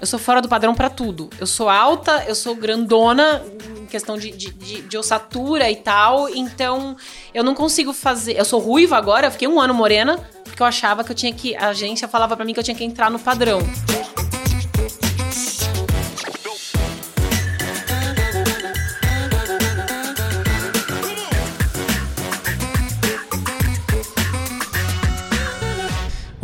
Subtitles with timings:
[0.00, 1.30] eu sou fora do padrão pra tudo.
[1.40, 3.42] Eu sou alta, eu sou grandona,
[3.80, 6.28] em questão de, de, de, de ossatura e tal.
[6.28, 6.96] Então,
[7.32, 8.38] eu não consigo fazer.
[8.38, 11.32] Eu sou ruiva agora, eu fiquei um ano morena, porque eu achava que eu tinha
[11.32, 11.56] que.
[11.56, 13.60] A agência falava pra mim que eu tinha que entrar no padrão.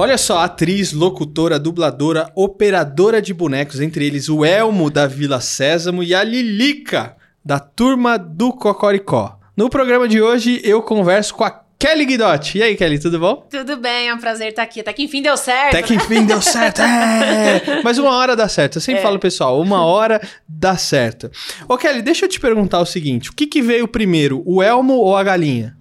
[0.03, 6.03] Olha só, atriz, locutora, dubladora, operadora de bonecos, entre eles o Elmo da Vila Sésamo
[6.03, 9.39] e a Lilica da turma do Cocoricó.
[9.57, 12.59] No programa de hoje eu converso com a Kelly Guidotti.
[12.59, 13.46] E aí, Kelly, tudo bom?
[13.49, 14.81] Tudo bem, é um prazer estar aqui.
[14.81, 15.68] Até que enfim deu certo.
[15.76, 16.82] Até que enfim deu certo.
[16.82, 17.81] É!
[17.84, 18.79] Mas uma hora dá certo.
[18.79, 19.03] Eu sempre É.
[19.04, 21.31] falo, pessoal, uma hora dá certo.
[21.68, 24.95] Ô, Kelly, deixa eu te perguntar o seguinte: o que, que veio primeiro, o Elmo
[24.95, 25.76] ou a galinha?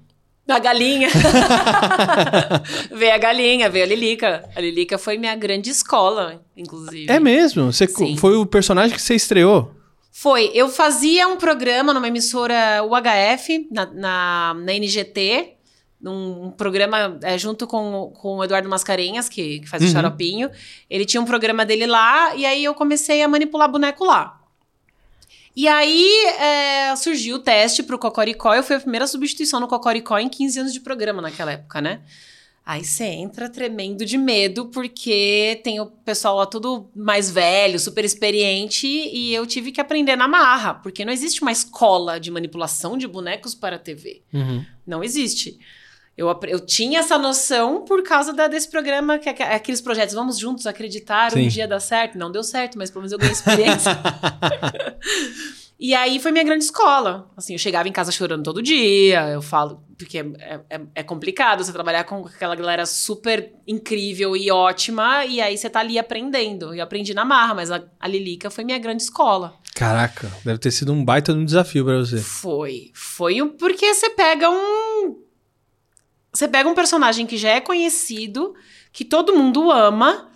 [0.54, 1.10] A galinha.
[2.92, 4.50] veio a galinha, veio a Lilica.
[4.56, 7.12] A Lilica foi minha grande escola, inclusive.
[7.12, 7.72] É mesmo?
[7.72, 8.18] Você Sim.
[8.18, 9.72] foi o personagem que você estreou?
[10.12, 10.52] Foi.
[10.54, 15.54] Eu fazia um programa numa emissora UHF, na, na, na NGT,
[16.02, 19.92] num um programa é, junto com, com o Eduardo Mascarenhas, que, que faz o Uhum.
[19.92, 20.50] xaropinho.
[20.90, 24.41] Ele tinha um programa dele lá, e aí eu comecei a manipular boneco lá.
[25.56, 30.18] E aí é, surgiu o teste pro Cocoricó, eu fui a primeira substituição no Cocoricó
[30.18, 32.02] em 15 anos de programa naquela época, né?
[32.64, 38.06] Aí você entra tremendo de medo, porque tem o pessoal lá tudo mais velho, super
[38.06, 42.98] experiente, e eu tive que aprender na marra, porque não existe uma escola de manipulação
[42.98, 44.22] de bonecos para a TV.
[44.32, 44.64] Uhum.
[44.86, 45.60] Não existe.
[46.22, 50.14] Eu, eu tinha essa noção por causa da- desse programa, que é que- aqueles projetos,
[50.14, 51.46] vamos juntos acreditar, Sim.
[51.46, 52.18] um dia dá certo.
[52.18, 53.92] Não deu certo, mas pelo menos eu ganhei experiência.
[55.84, 57.28] E aí foi minha grande escola.
[57.36, 61.64] Assim, eu chegava em casa chorando todo dia, eu falo, porque é, é- é complicado
[61.64, 66.76] você trabalhar com aquela galera super incrível e ótima, e aí você tá ali aprendendo.
[66.76, 69.56] Eu aprendi na marra, mas a, a Lilica foi minha grande escola.
[69.74, 72.18] Caraca, deve ter sido um baita de um desafio pra você.
[72.18, 72.92] Foi.
[72.94, 74.91] Foi um, porque você pega um.
[76.34, 78.54] Você pega um personagem que já é conhecido,
[78.92, 80.30] que todo mundo ama.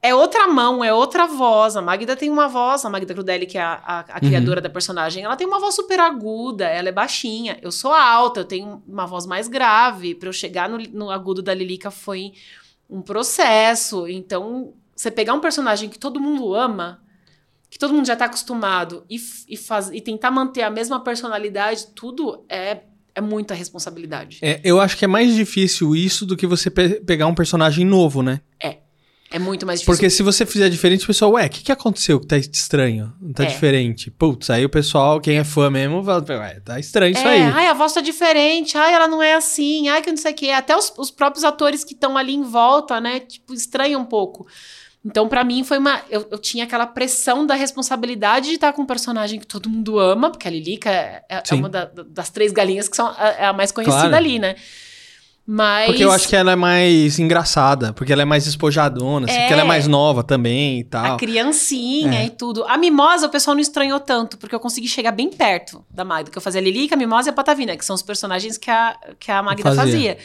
[0.00, 1.76] É outra mão, é outra voz.
[1.76, 4.70] A Magda tem uma voz, a Magda Crudelli, que é a, a- a criadora da
[4.70, 7.58] personagem, ela tem uma voz super aguda, ela é baixinha.
[7.60, 10.14] Eu sou alta, eu tenho uma voz mais grave.
[10.14, 12.32] Pra eu chegar no, no agudo da Lilica foi
[12.88, 14.06] um processo.
[14.06, 17.02] Então, você pegar um personagem que todo mundo ama,
[17.68, 19.16] que todo mundo já tá acostumado e,
[19.48, 22.82] e, faz, e tentar manter a mesma personalidade, tudo é,
[23.18, 24.38] é muita responsabilidade.
[24.42, 27.84] É, eu acho que é mais difícil isso do que você pe- pegar um personagem
[27.84, 28.40] novo, né?
[29.30, 29.94] É muito mais difícil.
[29.94, 33.12] Porque se você fizer diferente, o pessoal, ué, o que, que aconteceu que tá estranho?
[33.34, 33.46] Tá É.
[33.46, 34.10] diferente.
[34.10, 37.42] Putz, aí o pessoal, quem é fã mesmo, fala, ué, tá estranho isso é, aí.
[37.42, 40.34] ai, a voz tá diferente, ai, ela não é assim, ai, que não sei o
[40.34, 40.48] quê.
[40.48, 44.46] Até os, os próprios atores que estão ali em volta, né, tipo, estranham um pouco.
[45.04, 46.02] Então, pra mim, foi uma.
[46.10, 49.98] Eu, eu tinha aquela pressão da responsabilidade de estar com um personagem que todo mundo
[49.98, 51.56] ama, porque a Lilica é, é Sim.
[51.60, 54.16] uma da- das três galinhas que são a, é a mais conhecida Claro.
[54.16, 54.56] ali, né?
[55.46, 55.86] Mas.
[55.86, 59.40] Porque eu acho que ela é mais engraçada, porque ela é mais espojadona, assim, É.
[59.40, 61.14] porque ela é mais nova também e tal.
[61.14, 62.26] A criancinha É.
[62.26, 62.64] e tudo.
[62.64, 66.30] A mimosa, o pessoal não estranhou tanto, porque eu consegui chegar bem perto da Magda.
[66.30, 68.70] Que eu fazia a Lilica, a mimosa e a Patavina, que são os personagens que
[68.70, 69.84] a, que a Magda Fazia.
[69.84, 70.18] fazia.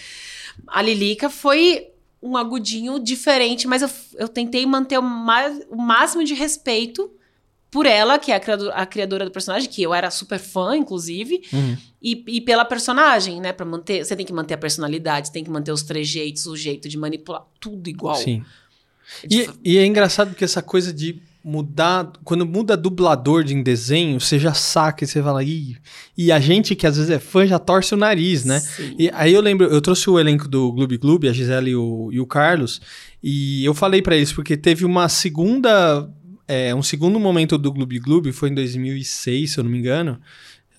[0.68, 1.88] A Lilica foi
[2.24, 7.12] um agudinho diferente, mas eu, eu tentei manter o, mais, o máximo de respeito
[7.70, 10.78] por ela, que é a criadora, a criadora do personagem, que eu era super fã,
[10.78, 11.78] inclusive, Uhum.
[12.02, 13.52] e, e pela personagem, né?
[13.52, 14.06] Pra manter.
[14.06, 17.44] Você tem que manter a personalidade, tem que manter os trejeitos, o jeito de manipular,
[17.60, 18.16] tudo igual.
[18.16, 18.46] Sim.
[19.24, 22.12] É E, e é engraçado porque essa coisa de mudar.
[22.24, 25.44] Quando muda dublador de em desenho, você já saca e você fala.
[25.44, 25.76] Ih.
[26.18, 28.60] E a gente que às vezes é fã já torce o nariz, né?
[28.60, 28.96] Sim.
[28.98, 32.10] E aí eu lembro, eu trouxe o elenco do Gloob Gloob, a Gisele e o,
[32.12, 32.82] e o Carlos,
[33.22, 36.10] e eu falei pra eles, porque teve uma segunda.
[36.48, 40.20] é, um segundo momento do Gloob Gloob, foi em 2006, se eu não me engano.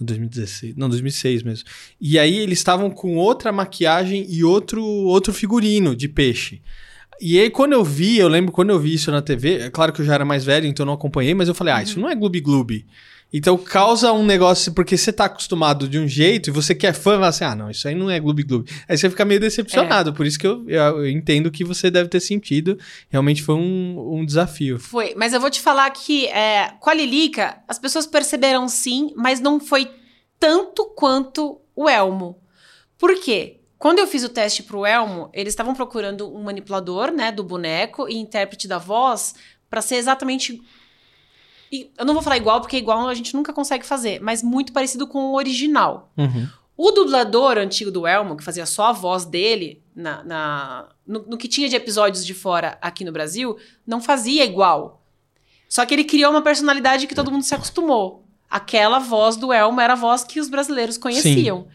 [0.01, 1.69] 2016, não, 2006 mesmo.
[2.01, 6.61] E aí eles estavam com outra maquiagem e outro, outro figurino de peixe.
[7.21, 9.93] E aí, quando eu vi, eu lembro quando eu vi isso na TV, é claro
[9.93, 11.99] que eu já era mais velho, então eu não acompanhei, mas eu falei, ah, isso
[12.01, 12.87] não é Gloob Gloob.
[13.37, 16.93] Então causa um negócio, porque você tá acostumado de um jeito e você que é
[16.93, 18.71] fã, fala assim, ah, não, isso aí não é Gloob Gloob.
[18.89, 22.09] Aí você fica meio decepcionado, por isso que eu, eu, eu entendo que você deve
[22.09, 22.79] ter sentido.
[23.09, 24.79] Realmente foi um, um desafio.
[24.79, 29.13] Foi, mas eu vou te falar que é, com a Lilica, as pessoas perceberam sim,
[29.17, 29.91] mas não foi
[30.39, 32.39] tanto quanto o Elmo.
[32.97, 33.61] Por quê?
[33.85, 38.09] Quando eu fiz o teste pro Elmo, eles estavam procurando um manipulador, né, do boneco
[38.09, 39.35] e intérprete da voz
[39.69, 40.59] pra ser exatamente
[41.71, 44.73] e eu não vou falar igual porque igual a gente nunca consegue fazer, mas muito
[44.73, 46.11] parecido com o original.
[46.17, 46.49] Uhum.
[46.79, 51.37] O dublador antigo do Elmo, que fazia só a voz dele, na, na- no, no
[51.37, 55.03] que tinha de episódios de fora aqui no Brasil, não fazia igual.
[55.69, 58.25] Só que ele criou uma personalidade que todo mundo se acostumou.
[58.49, 61.67] Aquela voz do Elmo era a voz que os brasileiros conheciam.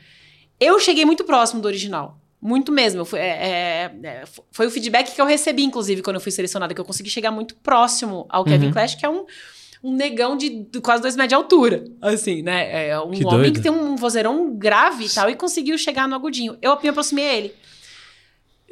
[0.60, 2.20] Eu cheguei muito próximo do original.
[2.42, 3.04] Muito mesmo.
[3.06, 6.74] Fui- é, é, é, foi o feedback que eu recebi, inclusive, quando eu fui selecionada,
[6.74, 8.72] que eu consegui chegar muito próximo ao Kevin Uhum.
[8.72, 9.26] Clash, que é um,
[9.84, 11.84] um negão de, de quase dois metros de altura.
[12.02, 12.90] Assim, né?
[12.90, 13.54] É um Que homem doido.
[13.56, 16.58] que tem um vozeirão grave e tal, e conseguiu chegar no agudinho.
[16.62, 17.54] Eu me aproximei a ele.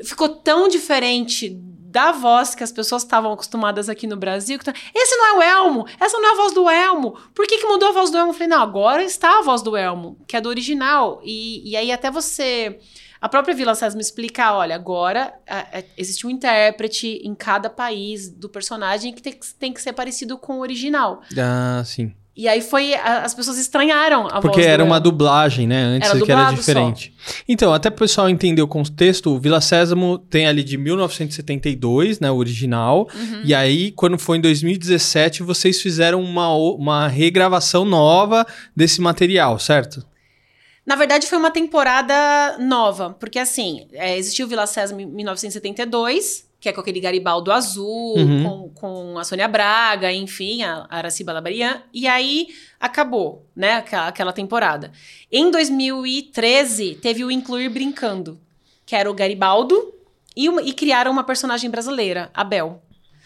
[0.04, 1.60] Ficou tão diferente
[1.97, 4.59] da voz que as pessoas estavam acostumadas aqui no Brasil.
[4.59, 7.17] Que tá, Esse não é o Elmo, essa não é a voz do Elmo.
[7.33, 8.29] Por que, que mudou a voz do Elmo?
[8.29, 11.19] Eu falei, não, agora está a voz do Elmo, que é do original.
[11.23, 12.79] E, e aí até você...
[13.19, 18.29] A própria Vila Sésamo explica, olha, agora a- a- existe um intérprete em cada país
[18.29, 21.21] do personagem que tem, que tem que ser parecido com o original.
[21.35, 22.13] Ah, sim.
[22.38, 22.94] E aí foi...
[22.94, 25.81] a- as pessoas estranharam a Porque era uma dublagem, né?
[25.84, 27.12] Antes Era que era diferente.
[27.50, 32.30] Então, até pro pessoal entender o contexto, o Vila Sésamo tem ali de 1972, né?
[32.30, 33.10] O original.
[33.13, 33.42] Uhum.
[33.44, 38.45] E aí, quando foi em 2017, vocês fizeram uma, uma regravação nova
[38.75, 40.06] desse material, certo?
[40.86, 46.46] Na verdade, foi uma temporada nova, porque assim, é, existiu o Vila Sésamo em 1972,
[46.59, 48.44] que é com aquele Garibaldo azul, Uhum.
[48.44, 48.69] com,
[49.13, 52.48] com a Sônia Braga, enfim, a Araciba Labarian, e aí
[52.80, 54.92] acabou, né, aquela, aquela temporada.
[55.31, 58.39] Em 2013, teve o Incluir Brincando,
[58.86, 59.94] que era o Garibaldo,
[60.36, 62.81] e, uma- e criaram uma personagem brasileira, a Bel.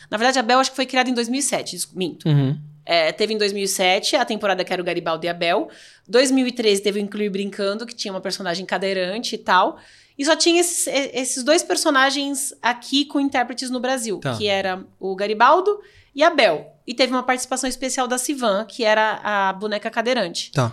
[0.10, 2.28] Na verdade, a Bel acho que foi criada em 2007, des- minto.
[2.28, 2.58] Uhum.
[2.86, 5.70] É, teve em 2007 a temporada que era o Garibaldo e a Bel.
[6.08, 9.78] 2013 teve o Incluir Brincando, que tinha uma personagem cadeirante e tal.
[10.22, 14.38] E só tinha esses, esses dois personagens aqui com intérpretes no Brasil, Tá.
[14.38, 15.80] que era o Garibaldo
[16.14, 16.68] e a Bel.
[16.86, 20.52] E teve uma participação especial da Sivan, que era a boneca cadeirante.
[20.52, 20.72] Tá.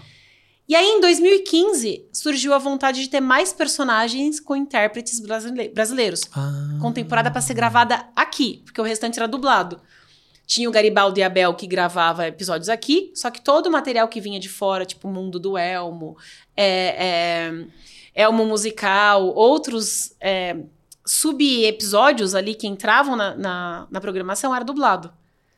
[0.68, 6.24] E aí, em 2015, surgiu a vontade de ter mais personagens com intérpretes brasile- brasileiros
[6.36, 6.78] Ah.
[6.82, 9.80] com temporada pra ser gravada aqui, porque o restante era dublado.
[10.48, 14.08] Tinha o Garibaldo e a Bel que gravava episódios aqui, só que todo o material
[14.08, 16.16] que vinha de fora, tipo o Mundo do Elmo,
[16.56, 17.66] é, é,
[18.14, 20.56] Elmo Musical, outros é,
[21.04, 25.12] sub-episódios ali que entravam na, na, na programação era dublado.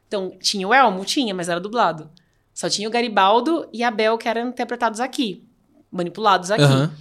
[0.08, 1.04] Então, tinha o Elmo?
[1.04, 2.10] Tinha, mas era dublado.
[2.52, 5.46] Só tinha o Garibaldo e a Bel que eram interpretados aqui,
[5.88, 6.64] manipulados aqui.
[6.64, 6.92] Aham.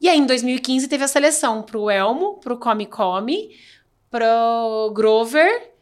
[0.00, 3.54] E aí, em 2015, teve a seleção pro Elmo, pro Come Come,
[4.10, 5.76] pro Grover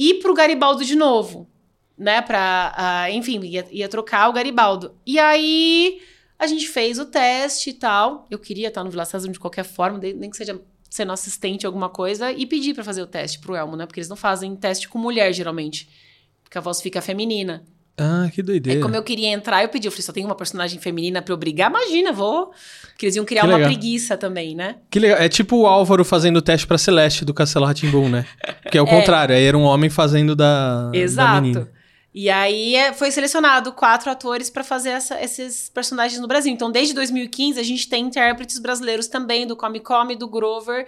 [0.00, 1.46] e pro Garibaldo de novo.
[1.96, 2.22] Né?
[2.22, 4.96] Pra, ah, enfim, ia, ia trocar o Garibaldo.
[5.04, 6.00] E aí,
[6.38, 8.26] a gente fez o teste e tal.
[8.30, 10.58] Eu queria estar no Vila Sésamo de qualquer forma, nem que seja
[10.88, 13.84] sendo assistente alguma coisa, e pedi pra fazer o teste pro Elmo, né?
[13.84, 15.90] Porque eles não fazem teste com mulher, geralmente.
[16.42, 17.62] Porque a voz fica feminina.
[18.02, 18.80] Ah, que Aí, doideira.
[18.80, 19.86] como eu queria entrar, eu pedi.
[19.86, 21.68] Eu falei, só tem uma personagem feminina pra eu brigar?
[21.68, 22.50] Imagina, vou.
[22.88, 23.70] Porque eles iam criar Que uma legal.
[23.70, 24.76] preguiça também, né?
[24.90, 25.18] Que legal.
[25.18, 28.24] É tipo o Álvaro fazendo o teste pra Celeste do Castelo Ratimbum, né?
[28.70, 29.34] Que é o contrário.
[29.34, 31.42] Aí era um homem fazendo da, da Exato.
[31.42, 31.70] menina.
[32.14, 36.52] E aí é, foi selecionado quatro atores pra fazer essa- esses personagens no Brasil.
[36.52, 40.86] Então, desde 2015, a gente tem intérpretes brasileiros também, do Come Come, do Grover,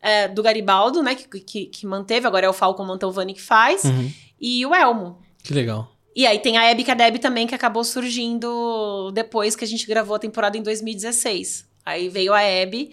[0.00, 1.14] é, do Garibaldo, né?
[1.14, 4.10] Que, que, que manteve, agora é o Falcon Mantovani que faz, Uhum.
[4.40, 5.18] e o Elmo.
[5.44, 5.92] Que legal.
[6.14, 10.16] E aí tem a Hebe Kadeb também, que acabou surgindo depois que a gente gravou
[10.16, 11.66] a temporada em 2016.
[11.84, 12.92] Aí veio a Hebe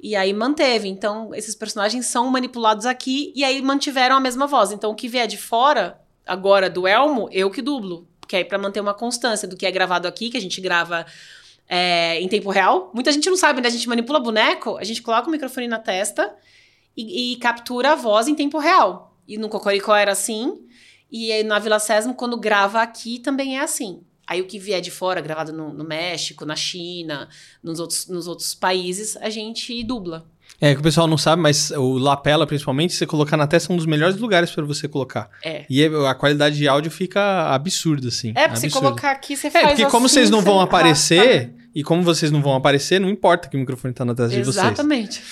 [0.00, 0.88] e aí manteve.
[0.88, 4.70] Então, esses personagens são manipulados aqui e aí mantiveram a mesma voz.
[4.70, 8.06] Então, o que vier de fora, agora do Elmo, eu que dublo.
[8.26, 11.06] Que é pra manter uma constância do que é gravado aqui, que a gente grava
[11.66, 12.90] é, em tempo real.
[12.94, 13.68] Muita gente não sabe, né?
[13.68, 16.34] A gente manipula boneco, a gente coloca o microfone na testa
[16.94, 19.16] e, e captura a voz em tempo real.
[19.26, 20.67] E no Cocoricó era assim.
[21.10, 24.00] E aí, na Vila Sésamo, quando grava aqui, também é assim.
[24.26, 27.28] Aí o que vier de fora, gravado no, no México, na China,
[27.62, 30.26] nos outros, nos outros países, a gente dubla.
[30.60, 33.74] É que o pessoal não sabe, mas o lapela, principalmente, você colocar na testa é
[33.74, 35.30] um dos melhores lugares pra você colocar.
[35.42, 35.64] É.
[35.70, 38.32] E a qualidade de áudio fica absurda, assim.
[38.34, 38.88] É, porque se absurda.
[38.88, 42.02] colocar aqui, você É, faz porque como assim, vocês não vão você aparecer, e como
[42.02, 44.56] vocês não vão aparecer, não importa que o microfone tá na testa de vocês.
[44.56, 45.22] Exatamente.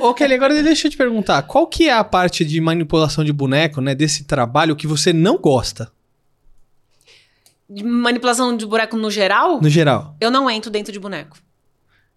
[0.00, 3.32] ô, Kelly, agora deixa eu te perguntar, qual que é a parte de manipulação de
[3.32, 5.90] boneco, né, desse trabalho que você não gosta,
[7.68, 10.16] De manipulação de boneco no geral, no geral?
[10.20, 11.36] eu não entro dentro de boneco.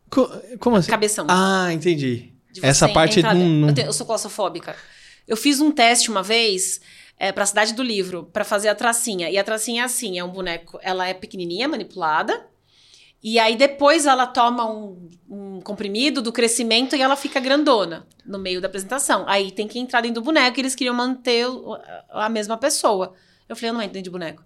[0.10, 0.90] Co- como assim?
[0.90, 1.26] Cabeção.
[1.30, 2.32] Ah, entendi.
[2.62, 3.38] Essa parte dentro.
[3.38, 4.76] não- Eu, tenho- eu sou claustrofóbica.
[5.28, 6.80] Eu fiz um teste uma vez
[7.18, 9.30] é, para a cidade do livro para fazer a tracinha.
[9.30, 12.46] E a tracinha é assim, é um boneco, ela é pequenininha, manipulada.
[13.24, 18.38] E aí depois ela toma um, um comprimido do crescimento e ela fica grandona no
[18.38, 19.24] meio da apresentação.
[19.28, 21.46] Aí tem que entrar dentro do boneco e eles queriam manter
[22.10, 23.14] a mesma pessoa.
[23.48, 24.44] Eu falei, eu não entro dentro de boneco.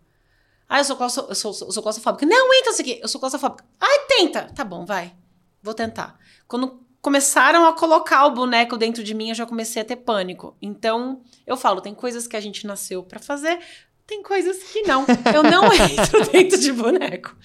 [0.70, 2.26] Ah, eu sou, claustro, eu sou, eu sou claustrofóbica.
[2.26, 3.00] Não, entra isso aqui.
[3.02, 3.66] Eu sou claustrofóbica.
[3.80, 4.52] Ai, tenta.
[4.54, 5.16] Tá bom, vai.
[5.64, 6.20] Vou tentar.
[6.48, 10.56] Quando começaram a colocar o boneco dentro de mim, eu já comecei a ter pânico.
[10.62, 13.60] Então, eu falo, tem coisas que a gente nasceu pra fazer,
[14.06, 15.06] Tem coisas que não.
[15.34, 17.36] Eu não entro dentro de boneco.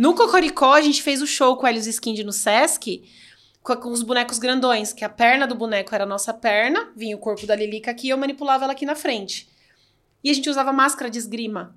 [0.00, 3.02] No Cocoricó, a gente fez o show com o Helios Skind no Sesc,
[3.62, 7.14] com, com os bonecos grandões, que a perna do boneco era a nossa perna, vinha
[7.14, 9.46] o corpo da Lilica aqui e eu manipulava ela aqui na frente.
[10.24, 11.76] E a gente usava máscara de esgrima.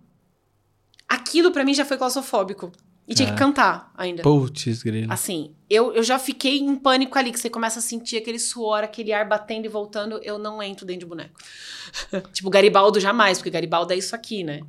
[1.06, 2.72] Aquilo pra mim já foi claustrofóbico.
[3.06, 3.32] E tinha É.
[3.34, 4.24] que cantar ainda.
[4.24, 5.12] Putz, grilo.
[5.12, 8.86] Assim, eu, eu já fiquei em pânico ali, que você começa a sentir aquele suor,
[8.86, 10.22] aquele ar batendo e voltando.
[10.24, 11.38] Eu não entro dentro de boneco.
[12.32, 14.62] tipo, Garibaldo jamais, porque Garibaldo é isso aqui, né?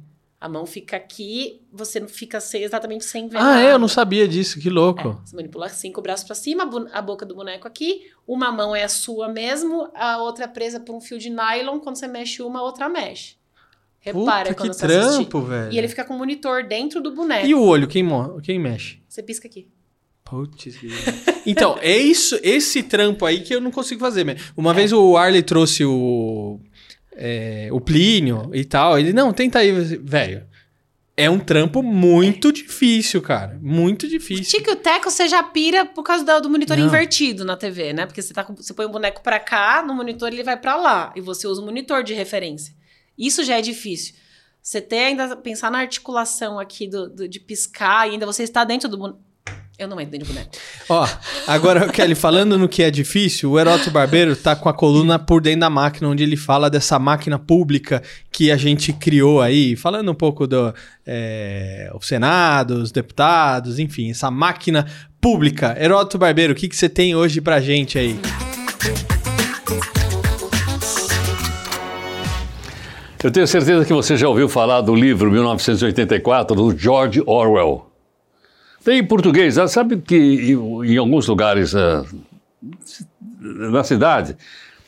[0.45, 3.39] A mão fica aqui, você não fica exatamente sem ver.
[3.41, 3.73] Ah, é?
[3.73, 5.09] Eu não sabia disso, que louco.
[5.09, 8.53] É, você manipula assim com o braço pra cima, a boca do boneco aqui, uma
[8.53, 11.97] mão é a sua mesmo, a outra é presa por um fio de nylon, quando
[11.97, 13.37] você mexe uma, a outra mexe.
[13.99, 15.15] Repara Puta, quando que você assiste.
[15.15, 15.73] trampo, velho.
[15.73, 17.47] E ele fica com um monitor dentro do boneco.
[17.47, 18.07] E o olho, quem,
[18.43, 18.99] quem mexe?
[19.09, 19.67] Você pisca aqui.
[20.23, 20.77] Putz.
[21.47, 24.25] Então, é isso, esse trampo aí que eu não consigo fazer.
[24.57, 26.59] Uma vez o Arley trouxe o,
[27.16, 28.99] é, o Plínio e tal.
[28.99, 30.47] Ele, não, tenta aí, velho.
[31.16, 33.56] É um trampo muito difícil, cara.
[33.62, 34.59] Muito difícil.
[34.59, 36.87] Tique o teco você já pira por causa do, do monitor Não.
[36.87, 38.04] invertido na TV, né?
[38.04, 41.12] Porque você, tá você põe um boneco pra cá, no monitor ele vai pra lá.
[41.14, 42.75] E você usa o monitor de referência.
[43.16, 44.14] Isso já é difícil.
[44.61, 48.64] Você ter ainda pensar na articulação aqui do, do- de piscar e ainda você está
[48.64, 49.16] dentro do.
[49.76, 50.50] Eu não entro dentro de boneco.
[50.88, 51.09] Ó,
[51.49, 55.40] agora, Kelly, falando no que é difícil, o Heroto Barbeiro tá com a coluna por
[55.40, 58.00] dentro da máquina, onde ele fala dessa máquina pública
[58.31, 60.73] que a gente criou aí, falando um pouco do
[61.04, 64.87] é, o Senado, os deputados, enfim, essa máquina
[65.21, 65.76] pública.
[65.76, 68.16] Heroto Barbeiro, o que, que você tem hoje pra gente aí?
[73.25, 77.94] Eu tenho certeza que você já ouviu falar do livro 1984 do George Orwell.
[78.85, 82.05] Tem em português, ah, sabe que em, em alguns lugares ah,
[83.41, 84.37] na cidade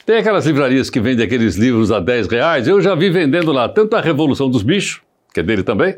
[0.05, 2.69] tem aquelas livrarias que vendem aqueles livros a 10 reais.
[2.69, 5.01] Eu já vi vendendo lá tanto a Revolução dos Bichos,
[5.33, 5.97] que é dele também,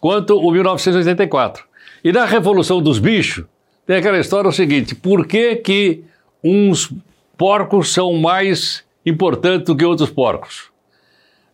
[0.00, 1.64] quanto o 1984.
[2.02, 3.44] E na Revolução dos Bichos
[3.86, 6.02] tem aquela história o seguinte: por que, que
[6.42, 6.92] uns
[7.36, 10.71] porcos são mais importantes do que outros porcos?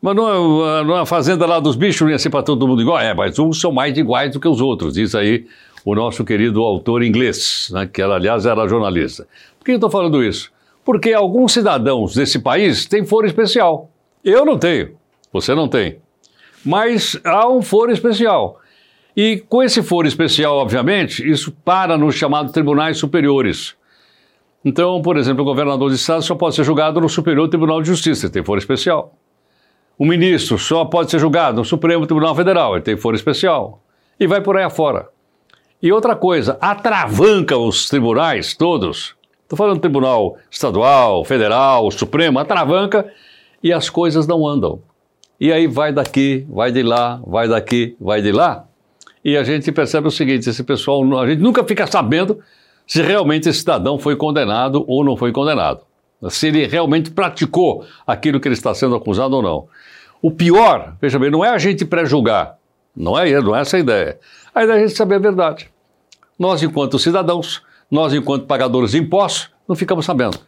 [0.00, 3.00] Mas numa, numa fazenda lá dos bichos não ia ser para todo mundo igual?
[3.00, 4.94] É, mas uns são mais iguais do que os outros.
[4.94, 5.46] Diz aí
[5.84, 9.26] o nosso querido autor inglês, né, que era, aliás era jornalista.
[9.58, 10.50] Por que eu estou falando isso?
[10.84, 13.90] Porque alguns cidadãos desse país têm foro especial.
[14.24, 14.96] Eu não tenho,
[15.32, 15.98] você não tem.
[16.64, 18.60] Mas há um foro especial.
[19.16, 23.74] E com esse foro especial, obviamente, isso para nos chamados tribunais superiores.
[24.64, 27.88] Então, por exemplo, o governador de estado só pode ser julgado no Superior Tribunal de
[27.88, 29.12] Justiça, tem foro especial.
[29.98, 33.82] O ministro só pode ser julgado no Supremo Tribunal Federal, ele tem foro especial.
[34.18, 35.08] E vai por aí afora.
[35.82, 39.16] E outra coisa, atravanca os tribunais todos.
[39.42, 43.12] Estou falando tribunal estadual, federal, supremo, atravanca
[43.60, 44.80] e as coisas não andam.
[45.40, 48.66] E aí vai daqui, vai de lá, vai daqui, vai de lá.
[49.24, 52.38] E a gente percebe o seguinte: esse pessoal, a gente nunca fica sabendo
[52.86, 55.87] se realmente esse cidadão foi condenado ou não foi condenado.
[56.30, 59.68] Se ele realmente praticou aquilo que ele está sendo acusado ou não.
[60.20, 62.56] O pior, veja bem, não é a gente pré-julgar.
[62.96, 64.18] Não é, não é essa a ideia.
[64.52, 65.70] A ideia é a gente saber a verdade.
[66.36, 70.38] Nós, enquanto cidadãos, nós, enquanto pagadores de impostos, não ficamos sabendo.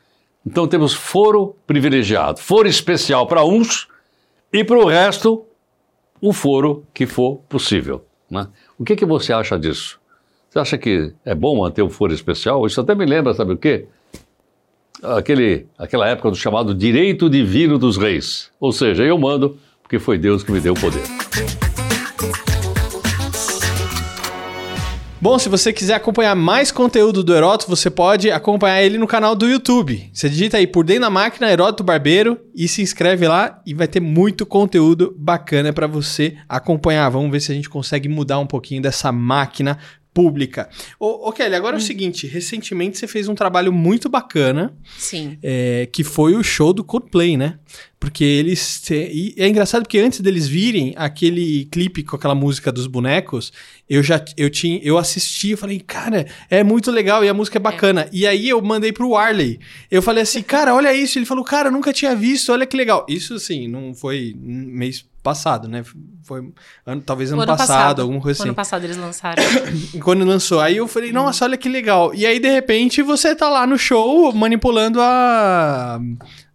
[0.44, 3.88] Então temos foro privilegiado, foro especial para uns
[4.52, 5.44] e para o resto,
[6.20, 8.04] o foro que for possível.
[8.28, 8.48] Né?
[8.78, 10.00] O que, que você acha disso?
[10.48, 12.66] Você acha que é bom manter o foro especial?
[12.66, 13.86] Isso até me lembra, sabe o quê?
[15.02, 18.50] Aquele, aquela época do chamado direito divino dos reis.
[18.60, 21.02] Ou seja, eu mando porque foi Deus que me deu o poder.
[25.22, 29.36] Bom, se você quiser acompanhar mais conteúdo do Heroto, você pode acompanhar ele no canal
[29.36, 30.08] do YouTube.
[30.14, 33.86] Você digita aí por dentro da máquina Heroto Barbeiro e se inscreve lá e vai
[33.86, 37.10] ter muito conteúdo bacana para você acompanhar.
[37.10, 39.76] Vamos ver se a gente consegue mudar um pouquinho dessa máquina
[40.12, 40.68] pública.
[40.98, 45.38] Ô, ô Kelly, agora é o seguinte, recentemente você fez um trabalho muito bacana, Sim.
[45.42, 47.58] é, que foi o show do Coldplay, né?
[47.98, 48.80] Porque eles.
[48.80, 53.52] te- E é engraçado porque antes deles virem aquele clipe com aquela música dos bonecos,
[53.88, 57.58] eu já eu tinha, eu assisti, eu falei, cara, é muito legal e a música
[57.58, 58.08] é bacana.
[58.10, 59.60] E aí eu mandei pro Warley.
[59.90, 61.18] Eu falei assim, cara, olha isso.
[61.18, 63.04] Ele falou, cara, eu nunca tinha visto, olha que legal.
[63.06, 65.84] Isso assim, não foi mês passado, né?
[66.22, 66.52] Foi
[66.86, 68.48] ano, talvez ano, O passado, alguma coisa assim.
[68.48, 69.42] Ano passado eles lançaram.
[70.02, 70.60] Quando lançou.
[70.60, 72.14] Aí eu falei, nossa, olha que legal.
[72.14, 76.00] E aí, de repente, você tá lá no show manipulando a.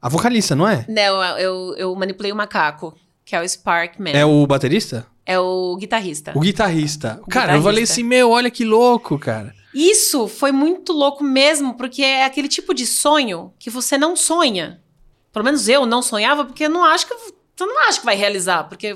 [0.01, 0.85] A vocalista, não é?
[0.87, 2.93] Não, eu, eu manipulei o macaco,
[3.23, 4.13] que é o Sparkman.
[4.15, 5.07] É o baterista?
[5.25, 6.31] É o guitarrista.
[6.35, 7.19] O guitarrista.
[7.23, 7.93] O cara, eu falei guitarrista.
[7.93, 9.53] assim, meu, olha que louco, cara.
[9.73, 14.79] Isso foi muito louco mesmo, porque é aquele tipo de sonho que você não sonha.
[15.33, 17.13] Pelo menos eu não sonhava, porque eu não acho que.
[17.57, 18.63] Eu- você não acha que vai realizar?
[18.65, 18.95] Porque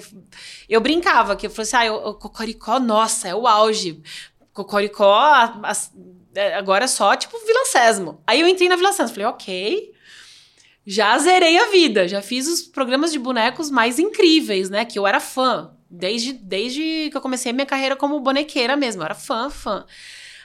[0.68, 4.01] eu brincava, que eu falei assim, ah, o Cocoricó, nossa, é o auge.
[4.54, 5.74] Cocoricó, a, a,
[6.36, 8.22] é, agora é só, tipo, Vila Sésamo.
[8.28, 9.92] Aí eu entrei na Vila Sésamo, falei, ok,
[10.86, 15.06] já zerei a vida, já fiz os programas de bonecos mais incríveis, né, que eu
[15.06, 19.50] era fã, desde, desde que eu comecei minha carreira como bonequeira mesmo, eu era fã,
[19.50, 19.86] fã.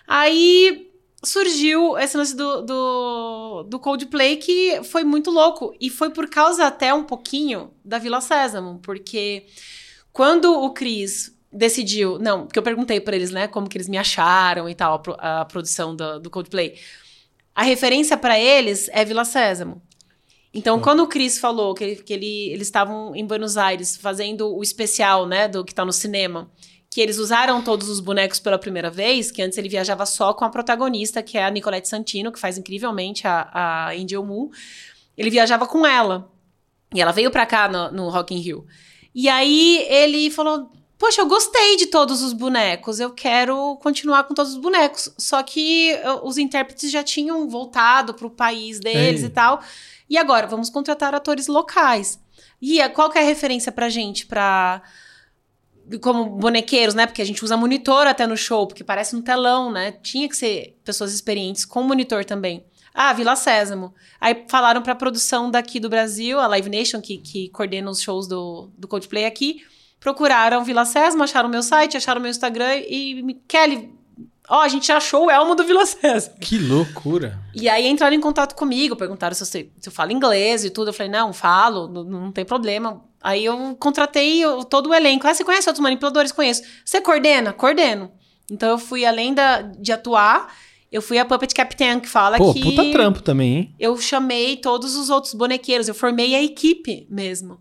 [0.07, 0.91] Aí
[1.25, 5.75] surgiu esse lance do, do, do, Coldplay que foi muito louco.
[5.81, 9.47] E foi por causa até um pouquinho da Vila Sésamo, porque
[10.13, 12.19] quando o Cris decidiu.
[12.19, 15.41] Não, porque eu perguntei para eles, né, como que eles me acharam e tal, a,
[15.43, 16.75] a produção do, do, Coldplay.
[17.55, 19.81] A referência para eles é Vila Sésamo.
[20.53, 24.63] Então, quando o Chris falou que, que ele, eles estavam em Buenos Aires fazendo o
[24.63, 26.51] especial, né, do que tá no cinema,
[26.95, 30.45] que eles usaram todos os bonecos pela primeira vez, que antes ele viajava só com
[30.45, 34.49] a protagonista, que é a Nicolette Santino, que faz incrivelmente a, a Angel Moon.
[35.19, 36.31] Ele viajava com ela.
[36.95, 38.65] E ela veio pra cá no, no Rock in Rio.
[39.13, 44.33] E aí ele falou: Poxa, eu gostei de todos os bonecos, eu quero continuar com
[44.33, 45.13] todos os bonecos.
[45.19, 49.27] Só que os intérpretes já tinham voltado para o país deles Ei.
[49.27, 49.61] e tal.
[50.09, 52.21] E agora, vamos contratar atores locais.
[52.63, 54.81] E qual que é a referência pra gente, pra
[56.01, 57.07] como bonequeiros, né?
[57.07, 59.93] Porque a gente usa monitor até no show, porque parece um telão, né?
[59.93, 62.65] Tinha que ser pessoas experientes com monitor também.
[62.95, 63.93] Ah, Vila Sésamo.
[64.21, 68.29] Aí falaram pra produção daqui do Brasil, a Live Nation, que, que coordena os shows
[68.29, 69.63] do, do Coldplay aqui,
[69.99, 73.93] procuraram Vila Sésamo, acharam meu site, acharam meu Instagram e Kelly,
[74.49, 76.37] Ó, a gente achou o elmo do Vila Sésamo.
[76.39, 77.39] Que loucura.
[77.55, 80.91] E aí entraram em contato comigo, perguntaram se eu, se eu falo inglês e tudo.
[80.91, 83.03] Eu falei, não, falo, não, não tem problema.
[83.25, 85.27] Aí eu contratei todo o elenco.
[85.27, 86.31] Ah, você conhece outros manipuladores?
[86.31, 86.63] Conheço.
[86.85, 87.55] Você coordena?
[87.55, 88.13] Coordeno.
[88.53, 90.55] Então eu fui, além da, de atuar,
[90.93, 92.63] eu fui a Puppet Captain, que fala Pô, que...
[92.63, 93.75] Puta trampo também, hein?
[93.81, 97.59] Eu chamei todos os outros bonequeiros, eu formei a equipe mesmo.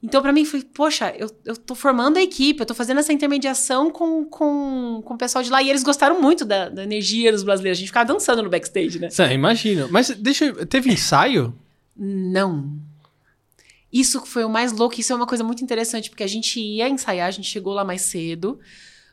[0.00, 3.12] Então, para mim, foi, poxa, eu, eu tô formando a equipe, eu tô fazendo essa
[3.12, 5.60] intermediação com, com, com o pessoal de lá.
[5.60, 7.78] E eles gostaram muito da, da energia dos brasileiros.
[7.78, 9.10] A gente ficava dançando no backstage, né?
[9.10, 9.88] Sim, imagino.
[9.90, 11.52] Mas deixa teve ensaio?
[11.96, 12.78] Não.
[13.92, 16.88] Isso foi o mais louco, isso é uma coisa muito interessante, porque a gente ia
[16.88, 18.58] ensaiar, a gente chegou lá mais cedo.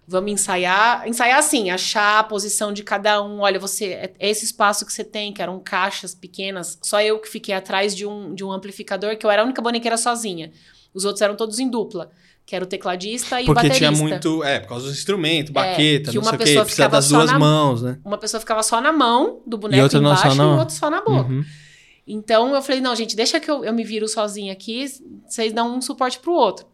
[0.07, 1.05] Vamos ensaiar.
[1.05, 3.41] Ensaiar assim, achar a posição de cada um.
[3.41, 3.87] Olha, você.
[3.87, 6.79] É, é esse espaço que você tem, que eram caixas pequenas.
[6.81, 9.61] Só eu que fiquei atrás de um, de um amplificador, que eu era a única
[9.61, 10.51] bonequeira sozinha.
[10.93, 12.09] Os outros eram todos em dupla.
[12.45, 13.85] Que era o tecladista e Porque o baterista.
[13.85, 14.43] Porque tinha muito...
[14.45, 16.61] É, por causa dos instrumentos, é, baqueta, é, não sei o quê.
[16.61, 17.99] Precisa das duas na, mãos, né?
[18.05, 20.43] Uma pessoa ficava só na mão do boneco e, embaixo na...
[20.45, 21.29] e o outro só na boca.
[21.29, 21.43] Uhum.
[22.07, 24.85] Então, eu falei, não, gente, deixa que eu, eu me viro sozinha aqui.
[25.27, 26.65] Vocês dão um suporte pro outro.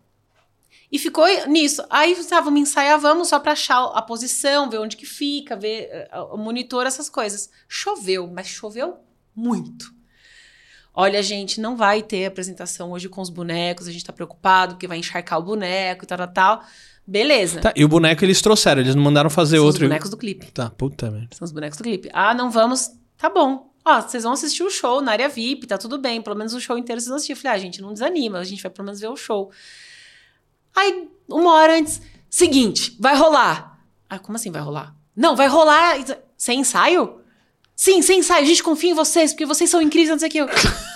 [0.91, 1.83] E ficou nisso.
[1.89, 6.07] Aí, tá, vamos ensaiar, vamos só pra achar a posição, ver onde que fica, ver
[6.13, 7.49] uh, o monitor, essas coisas.
[7.67, 8.97] Choveu, mas choveu
[9.35, 9.91] muito.
[10.93, 14.87] Olha, gente, não vai ter apresentação hoje com os bonecos, a gente tá preocupado porque
[14.87, 16.63] vai encharcar o boneco e tal, tal, tal.
[17.07, 17.59] Beleza.
[17.59, 19.79] Tá, e o boneco eles trouxeram, eles não mandaram fazer São outro.
[19.79, 20.51] São os bonecos do clipe.
[20.51, 21.35] Tá, puta merda.
[21.35, 22.09] São os bonecos do clipe.
[22.13, 22.91] Ah, não vamos.
[23.17, 23.72] Tá bom.
[23.85, 26.21] Ó, vocês vão assistir o show na área VIP, tá tudo bem.
[26.21, 27.33] Pelo menos o show inteiro vocês vão assistir.
[27.33, 29.51] Eu falei, ah, gente, não desanima, a gente vai pelo menos ver o show.
[30.75, 33.79] Aí, uma hora antes, seguinte, vai rolar.
[34.09, 34.95] Ah, como assim vai rolar?
[35.15, 35.97] Não, vai rolar
[36.37, 37.19] sem ensaio?
[37.75, 38.43] Sim, sem ensaio.
[38.43, 40.39] A gente confia em vocês, porque vocês são incríveis, não sei o que.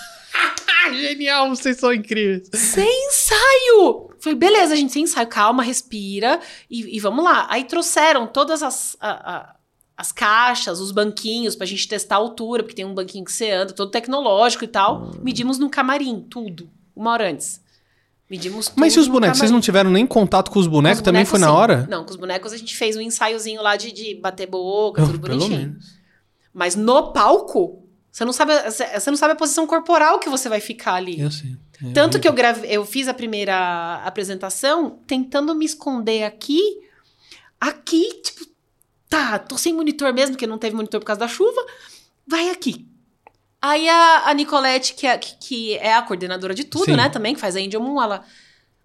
[0.93, 2.49] Genial, vocês são incríveis.
[2.53, 4.09] Sem ensaio!
[4.19, 5.27] Falei, beleza, gente, sem ensaio.
[5.27, 7.47] Calma, respira e, e vamos lá.
[7.49, 9.55] Aí trouxeram todas as, a, a,
[9.97, 13.49] as caixas, os banquinhos pra gente testar a altura, porque tem um banquinho que você
[13.49, 15.11] anda, todo tecnológico e tal.
[15.23, 16.69] Medimos no camarim, tudo.
[16.95, 17.59] Uma hora antes.
[18.29, 18.79] Medimos tudo.
[18.79, 21.23] Mas se os bonecos, vocês não tiveram nem contato com os bonecos, com os também
[21.23, 21.53] bonecos, foi na sim.
[21.53, 21.87] hora?
[21.89, 25.05] Não, com os bonecos a gente fez um ensaiozinho lá de, de bater boca, oh,
[25.07, 25.49] tudo bonitinho.
[25.49, 25.97] Pelo menos.
[26.53, 30.59] Mas no palco, você não sabe, você não sabe a posição corporal que você vai
[30.59, 31.19] ficar ali.
[31.19, 31.57] Eu sei.
[31.83, 36.59] É Tanto que eu grave, eu fiz a primeira apresentação tentando me esconder aqui,
[37.59, 38.56] aqui, tipo,
[39.09, 41.65] tá, tô sem monitor mesmo, porque não teve monitor por causa da chuva,
[42.25, 42.87] vai aqui.
[43.61, 46.95] Aí a, a Nicolette, que é, que, que é a coordenadora de tudo, Sim.
[46.95, 48.23] né, também, que faz a Angel Moon, ela,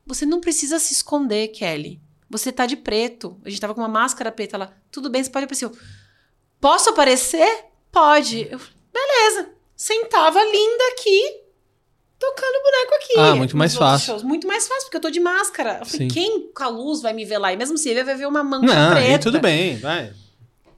[0.07, 2.01] você não precisa se esconder, Kelly.
[2.31, 3.39] Você tá de preto.
[3.45, 4.57] A gente tava com uma máscara preta.
[4.57, 5.67] Ela, tudo bem, você pode aparecer.
[5.67, 5.77] Eu,
[6.59, 7.67] Posso aparecer?
[7.91, 8.49] Pode.
[8.51, 8.61] Eu,
[8.93, 9.51] beleza.
[9.77, 11.42] Sentava linda aqui,
[12.23, 13.19] tocando boneco aqui.
[13.19, 14.07] Ah, muito mais fácil.
[14.07, 14.23] Shows.
[14.23, 15.79] Muito mais fácil, porque eu tô de máscara.
[15.81, 16.15] Eu falei, Sim.
[16.15, 17.53] quem com a luz vai me ver lá?
[17.53, 19.09] E mesmo se ele vai ver uma mancha Não, preta.
[19.09, 20.13] Aí tudo bem, vai.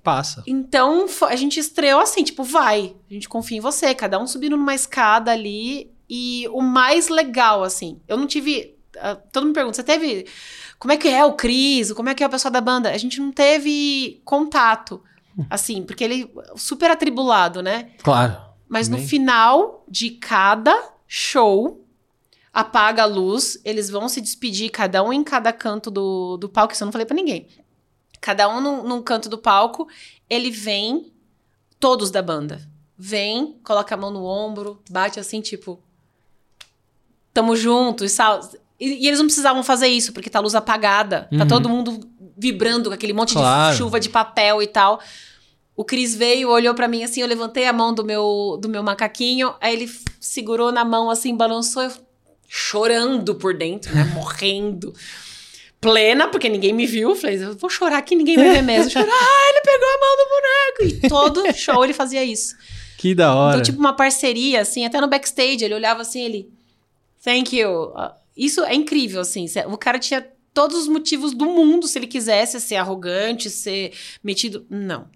[0.03, 0.43] Passa.
[0.47, 2.97] Então, a gente estreou assim, tipo, vai.
[3.11, 3.95] A gente confia em você.
[3.95, 5.91] Cada um subindo numa escada ali.
[6.09, 8.77] E o mais legal, assim, eu não tive.
[8.97, 10.27] Uh, todo mundo me pergunta, você teve.
[10.79, 11.93] Como é que é o Cris?
[11.93, 12.91] Como é que é o pessoal da banda?
[12.91, 15.03] A gente não teve contato.
[15.51, 17.91] Assim, porque ele super atribulado, né?
[18.03, 18.37] Claro.
[18.69, 21.87] Mas no final de cada show,
[22.53, 26.75] apaga a luz, eles vão se despedir, cada um em cada canto do, do palco,
[26.75, 27.47] isso eu não falei pra ninguém.
[28.21, 29.87] Cada um num, num canto do palco,
[30.29, 31.13] ele vem,
[31.79, 32.61] todos da banda,
[32.99, 35.81] vem, coloca a mão no ombro, bate assim, tipo,
[37.33, 38.41] tamo junto, e, sal...
[38.81, 41.49] e, e eles não precisavam fazer isso, porque tá a luz apagada, tá Uhum.
[41.49, 42.01] todo mundo
[42.37, 43.71] vibrando com aquele monte Claro.
[43.73, 45.01] de chuva de papel e tal.
[45.77, 48.83] O Cris veio, olhou pra mim assim, eu levantei a mão do meu, do meu
[48.83, 51.91] macaquinho, aí ele segurou na mão assim, balançou, eu
[52.49, 54.05] chorando por dentro, né?
[54.15, 54.95] Morrendo.
[55.81, 57.15] Plena, porque ninguém me viu.
[57.17, 58.91] Falei, eu vou chorar que ninguém vai ver mesmo.
[58.91, 61.05] Chorar, ah, ele pegou a mão do boneco.
[61.05, 62.55] E todo show ele fazia isso.
[62.97, 63.57] Que da hora.
[63.57, 66.51] Então, tipo, uma parceria, assim, até no backstage, ele olhava assim, ele.
[67.23, 67.93] Thank you.
[67.97, 69.47] Ah, Isso é incrível, assim.
[69.67, 74.65] O cara tinha todos os motivos do mundo se ele quisesse ser arrogante, ser metido.
[74.71, 75.09] Não.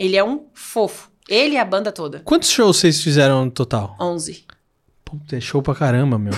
[0.00, 1.10] Ele é um fofo.
[1.28, 2.20] Ele e a banda toda.
[2.20, 3.94] Quantos shows vocês fizeram no total?
[4.00, 4.44] 11.
[5.04, 6.32] Puta, é show pra caramba, meu.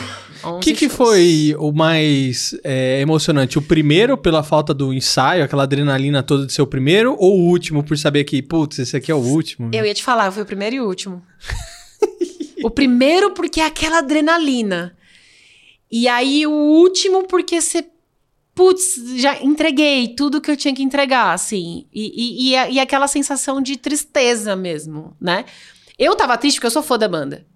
[0.44, 0.96] 11 O que, que shows.
[0.96, 3.58] foi o mais é, emocionante?
[3.58, 7.44] O primeiro, pela falta do ensaio, aquela adrenalina toda de ser o primeiro, ou o
[7.44, 9.70] último, por saber que, putz, esse aqui é o último?
[9.72, 11.22] Eu ia te falar, fui o primeiro e o último.
[12.64, 14.96] o primeiro porque é aquela adrenalina.
[15.88, 17.84] E aí o último porque você.
[18.54, 21.86] Putz, já entreguei tudo que eu tinha que entregar, assim.
[21.92, 25.44] E, e, e, a- e aquela sensação de tristeza mesmo, né?
[25.98, 27.46] Eu tava triste porque eu sou fã da banda.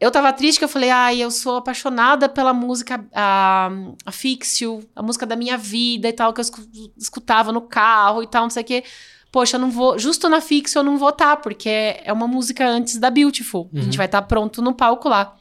[0.00, 3.70] Eu tava triste que eu falei, ai, eu sou apaixonada pela música, a,
[4.04, 6.66] a Fixio, a música da minha vida e tal, que eu escu-
[6.98, 8.82] escutava no carro e tal, não sei o quê.
[9.30, 9.96] Poxa, eu não vou.
[10.00, 13.70] Justo na Fixio eu não vou estar, porque é é uma música antes da Beautiful.
[13.72, 15.36] A gente vai estar pronto no palco lá.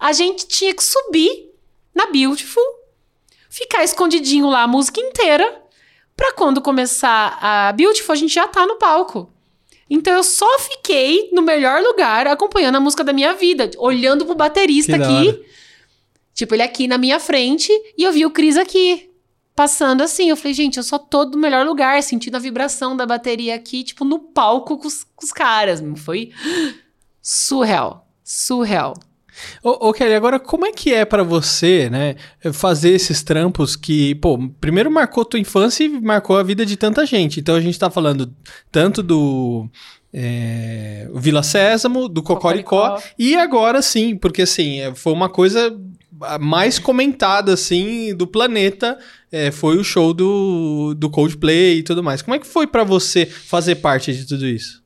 [0.00, 1.50] A gente tinha que subir
[1.94, 2.62] na Beautiful,
[3.52, 5.62] ficar escondidinho lá a música inteira,
[6.16, 9.30] pra quando começar a Beautiful a gente já tá no palco.
[9.90, 14.34] Então eu só fiquei no melhor lugar acompanhando a música da minha vida, olhando pro
[14.34, 15.44] baterista Que aqui.
[16.32, 19.10] Tipo, ele aqui na minha frente e eu vi o Cris aqui.
[19.54, 23.04] Passando assim, eu falei, gente, eu só tô no melhor lugar, sentindo a vibração da
[23.04, 25.82] bateria aqui, tipo, no palco com os, com os caras.
[26.02, 26.30] Foi
[27.20, 28.08] surreal.
[28.24, 28.94] Surreal.
[29.62, 32.16] Ô, ô, Kelly, agora como é que é pra você, né,
[32.52, 37.04] fazer esses trampos que, pô, primeiro marcou tua infância e marcou a vida de tanta
[37.06, 37.40] gente.
[37.40, 38.32] Então a gente tá falando
[38.70, 39.68] tanto do
[40.12, 43.08] é, Vila Sésamo, do Cocoricó, Cocoricó.
[43.18, 45.74] e agora sim, porque assim, é, foi uma coisa
[46.40, 48.98] mais comentada, assim, do planeta,
[49.30, 52.22] é, foi o show do, do Coldplay e tudo mais.
[52.22, 54.81] Como é que foi pra você fazer parte de tudo isso?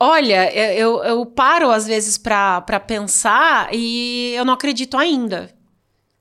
[0.00, 5.52] Olha, eu, eu, paro às vezes pra pensar e eu não acredito ainda.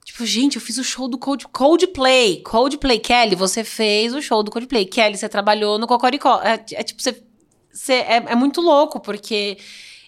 [0.03, 2.41] Tipo, gente, eu fiz o show do Cold, Coldplay.
[2.41, 4.85] Coldplay, Kelly, você fez o show do Coldplay.
[4.85, 6.41] Kelly, você trabalhou no Cocoricó.
[6.41, 7.21] É, é tipo, você,
[7.71, 9.57] você- é, é muito louco, porque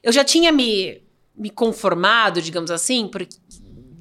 [0.02, 1.04] eu já tinha me,
[1.36, 3.28] me conformado, digamos assim, por,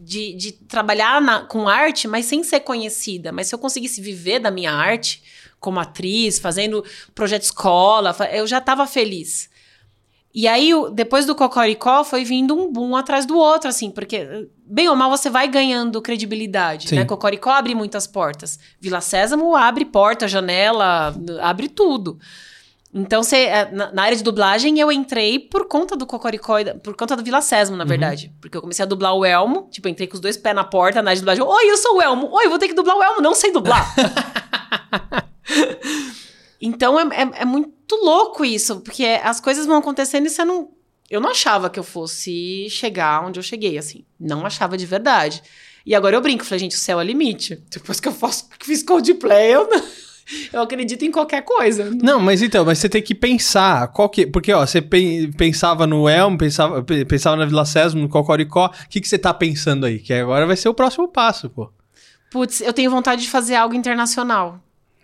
[0.00, 3.32] de, de trabalhar na- com arte, mas sem ser conhecida.
[3.32, 5.22] Mas se eu conseguisse viver da minha arte
[5.60, 6.82] como atriz, fazendo
[7.14, 9.50] projeto escola, eu já estava feliz.
[10.34, 14.88] E aí, depois do Cocoricó, foi vindo um boom atrás do outro, assim, porque, bem
[14.88, 16.96] ou mal, você vai ganhando credibilidade, Sim.
[16.96, 17.04] né?
[17.04, 18.58] Cocoricó abre muitas portas.
[18.80, 22.18] Vila Sésamo abre porta, janela, abre tudo.
[22.92, 27.16] Então, você, eh, na, área de dublagem, eu entrei por conta do Cocoricó, por conta
[27.16, 28.32] do Vila Sésamo, na verdade.
[28.40, 31.02] Porque eu comecei a dublar o Elmo, tipo, entrei com os dois pés na porta,
[31.02, 31.44] na área de dublagem.
[31.44, 32.28] Oi, eu sou o Elmo.
[32.32, 33.20] Oi, eu vou ter que dublar o Elmo.
[33.20, 33.94] Não sei dublar.
[36.60, 40.70] Então é, é, é muito louco isso, porque as coisas vão acontecendo e você não.
[41.10, 44.04] Eu não achava que eu fosse chegar onde eu cheguei, assim.
[44.20, 45.42] Não achava de verdade.
[45.86, 47.62] E agora eu brinco, falei, gente, o céu é limite.
[47.70, 49.82] Depois que eu faço, fiz Coldplay, eu, não-
[50.52, 51.90] eu acredito em qualquer coisa.
[52.02, 55.86] Não, mas então, mas você tem que pensar qual que, porque ó, você pen- pensava
[55.86, 59.32] no Elmo, pensava, pe- pensava na Vila Sésamo, no Cocoricó, o que que você tá
[59.32, 59.98] pensando aí?
[60.00, 61.72] Que agora vai ser o próximo passo, pô.
[62.30, 64.60] Putz, eu tenho vontade de fazer algo internacional.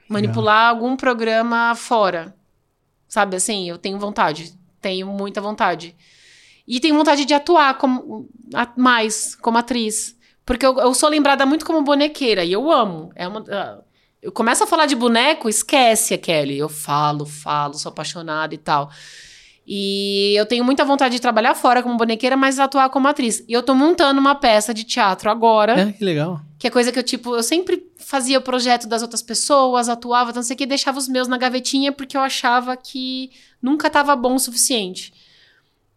[0.09, 2.35] Manipular algum programa fora.
[3.09, 3.69] Sabe assim?
[3.69, 4.53] Eu tenho vontade.
[4.81, 5.95] Tenho muita vontade.
[6.67, 10.17] E tenho vontade de atuar como, a- mais como atriz.
[10.45, 12.45] Porque eu, eu sou lembrada muito como bonequeira.
[12.45, 13.11] E eu amo.
[13.15, 13.81] É uma, ah,
[14.23, 16.59] eu começo a falar de boneco, esquece a Kelly.
[16.59, 18.91] Eu falo, falo, sou apaixonada e tal.
[19.67, 23.43] E eu tenho muita vontade de trabalhar fora como bonequeira, mas atuar como atriz.
[23.49, 25.73] E eu tô montando uma peça de teatro agora.
[25.81, 26.41] É, que legal.
[26.59, 30.33] Que é coisa que eu, tipo, eu sempre fazia o projeto das outras pessoas, atuava,
[30.33, 33.31] não sei o que, deixava os meus na gavetinha porque eu achava que
[33.63, 35.13] nunca tava bom o suficiente.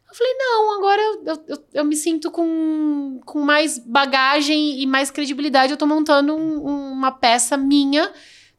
[0.10, 4.86] Eu falei, não, agora eu, eu, eu, eu me sinto com, com mais bagagem e
[4.88, 5.72] mais credibilidade.
[5.74, 8.10] Eu tô montando um- uma peça minha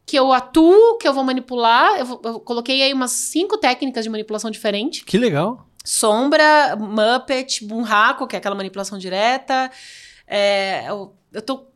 [0.09, 2.01] que eu atuo, que eu vou manipular.
[2.01, 5.03] Eu, eu coloquei aí umas cinco técnicas de manipulação diferentes.
[5.03, 5.69] Que legal.
[5.85, 9.71] Sombra, Muppet, Bunraku, que é aquela manipulação direta,
[10.27, 11.67] É, eu, eu tô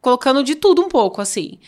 [0.00, 1.58] colocando de tudo um pouco, assim.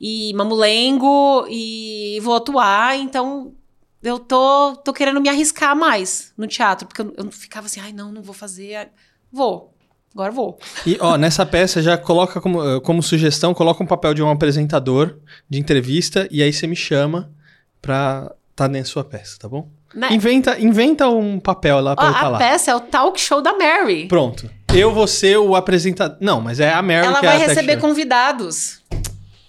[0.00, 3.52] E mamulengo, e vou atuar, então
[4.00, 7.92] eu tô, tô querendo me arriscar mais no teatro, porque eu, eu ficava assim, ai,
[7.92, 8.92] não, não vou fazer.
[9.32, 9.74] Vou.
[10.14, 10.58] Agora vou.
[10.86, 14.30] E, ó, nessa peça já coloca como, eh, como sugestão, coloca um papel de um
[14.30, 15.18] apresentador
[15.48, 17.30] de entrevista e aí você me chama
[17.80, 19.68] pra estar tá na sua peça, tá bom?
[19.94, 20.08] Né?
[20.12, 22.38] Inventa, inventa um papel lá pra Ó, eu estar a lá.
[22.38, 24.06] peça é o talk show da Mary.
[24.06, 24.50] Pronto.
[24.74, 26.18] Eu vou ser o apresentador.
[26.20, 28.82] Não, mas é a Mary Ela que é vai a tech receber convidados.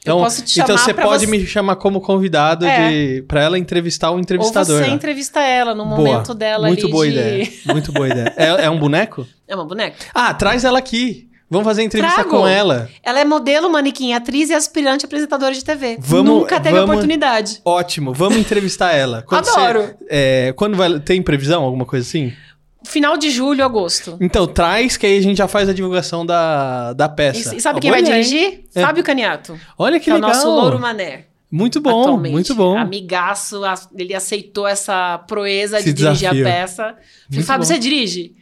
[0.01, 2.89] Então, eu posso te então você pode você- me chamar como convidado É.
[2.89, 4.77] de para ela entrevistar o Ou entrevistador.
[4.81, 4.93] você lá.
[4.95, 5.97] entrevista ela no Boa.
[5.97, 7.11] momento dela Muito boa de...
[7.11, 7.47] ideia.
[7.65, 8.33] Muito boa ideia.
[8.37, 9.27] É, é um boneco?
[9.47, 9.97] É uma boneca.
[10.13, 11.27] Ah, traz ela aqui.
[11.51, 12.29] Vamos fazer entrevista Trago.
[12.29, 12.87] com ela.
[13.03, 15.97] Ela é modelo, manequim, atriz e aspirante apresentadora de TV.
[15.99, 17.59] Vamos- Nunca teve vamos- oportunidade.
[17.65, 18.13] Ótimo.
[18.13, 19.23] Vamos entrevistar ela.
[19.27, 19.81] Quando Adoro.
[19.81, 22.31] você- é, quando vai tem previsão, alguma coisa assim?
[22.83, 24.17] Final de julho, agosto.
[24.21, 27.53] Então traz que aí a gente já faz a divulgação da, da peça.
[27.53, 28.65] E, e sabe Ah, quem vai dirigir?
[28.73, 28.81] É.
[28.81, 29.59] Fábio Caniato.
[29.77, 30.29] Olha que, Que, é o legal.
[30.31, 31.25] nosso Louro Mané.
[31.51, 32.31] Muito bom, atualmente.
[32.31, 32.77] muito bom.
[32.77, 33.61] Amigaço,
[33.97, 36.47] ele aceitou essa proeza Esse de dirigir desafio.
[36.47, 36.95] a peça.
[37.29, 37.73] Falei, Fábio, bom.
[37.73, 38.35] você dirige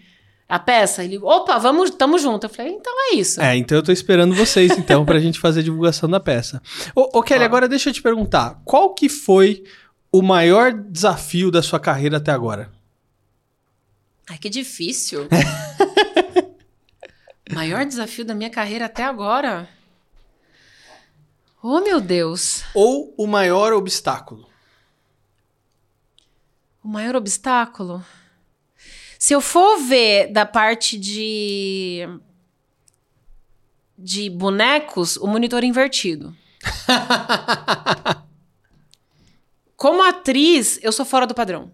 [0.47, 1.03] a peça?
[1.03, 2.45] Ele, opa, vamos, tamo junto.
[2.45, 3.41] Eu falei, então é isso.
[3.41, 6.61] É, então eu tô esperando vocês, então, pra gente fazer a divulgação da peça.
[6.93, 7.45] Ô, ô Kelly, Ó.
[7.45, 8.61] agora deixa eu te perguntar.
[8.65, 9.63] Qual que foi
[10.11, 12.69] o maior desafio da sua carreira até agora?
[14.29, 15.27] Ai, que difícil.
[17.51, 19.69] Maior desafio da minha carreira até agora.
[21.63, 22.63] Oh, meu Deus.
[22.73, 24.47] Ou o maior obstáculo?
[26.83, 28.05] O maior obstáculo?
[29.17, 32.01] Se eu for ver da parte de.
[33.97, 36.35] de bonecos, o monitor invertido.
[39.75, 41.71] Como atriz, eu sou fora do padrão.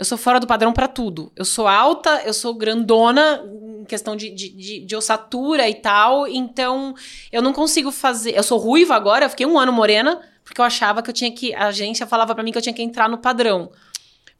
[0.00, 1.30] Eu sou fora do padrão pra tudo.
[1.36, 3.44] Eu sou alta, eu sou grandona
[3.82, 6.26] em questão de, de, de, de ossatura e tal.
[6.26, 6.94] Então,
[7.30, 8.34] eu não consigo fazer.
[8.34, 11.30] Eu sou ruiva agora, eu fiquei um ano morena, porque eu achava que eu tinha
[11.30, 11.54] que.
[11.54, 13.70] A agência falava pra mim que eu tinha que entrar no padrão.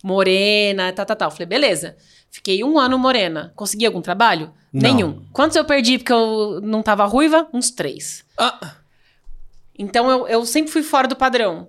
[0.03, 1.29] Morena, tal, tal, tal.
[1.29, 1.95] Eu Falei, beleza.
[2.31, 3.53] Fiquei um ano morena.
[3.55, 4.55] Consegui algum trabalho?
[4.73, 4.81] Não.
[4.81, 5.23] Nenhum.
[5.31, 7.47] Quantos eu perdi porque eu não tava ruiva?
[7.53, 8.25] Uns três.
[8.39, 8.77] Ah,
[9.79, 11.69] Então eu, eu sempre fui fora do padrão.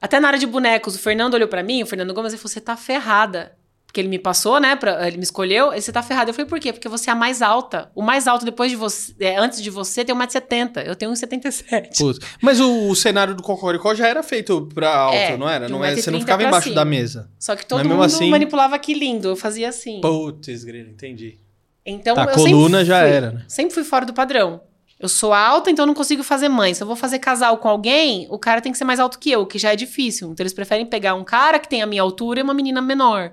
[0.00, 2.52] Até na área de bonecos, o Fernando olhou pra mim, o Fernando Gomes, ele falou:
[2.52, 3.56] você tá ferrada.
[3.86, 4.76] Porque ele me passou, né?
[4.76, 6.28] Pra, ele me escolheu, e você tá ferrada.
[6.28, 6.70] Eu falei, por quê?
[6.70, 7.90] Porque você é a mais alta.
[7.94, 10.84] O mais alto depois de você, é, antes de você, tem 1,70m.
[10.84, 11.96] Eu tenho 1,77m.
[11.96, 12.18] putz.
[12.42, 15.66] Mas o, o cenário do Cocoricó já era feito pra alto, É, não era?
[15.66, 16.74] Não é você não 1,30 ficava embaixo cima.
[16.74, 17.30] da mesa.
[17.38, 19.28] Só que todo mundo assim- manipulava aqui lindo.
[19.28, 20.00] Eu fazia assim.
[20.02, 21.38] Putz, grilo, entendi.
[21.86, 23.44] Então, Tá, eu coluna já fui- era, né?
[23.48, 24.60] Sempre fui fora do padrão.
[24.98, 26.72] Eu sou alta, então eu não consigo fazer mãe.
[26.72, 29.30] Se eu vou fazer casal com alguém, o cara tem que ser mais alto que
[29.30, 30.30] eu, o que já é difícil.
[30.30, 33.32] Então eles preferem pegar um cara que tem a minha altura e uma menina menor.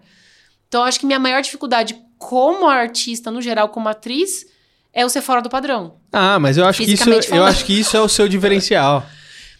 [0.67, 4.45] Então eu acho que minha maior dificuldade como artista, no geral, como atriz,
[4.93, 5.95] é eu ser fora do padrão.
[6.12, 7.49] Ah, mas eu acho que isso, Fisicamente eu falando.
[7.49, 9.06] acho que isso é o seu diferencial.